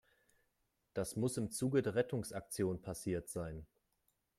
[0.95, 3.67] Das muss im Zuge der Rettungsaktion passiert sein.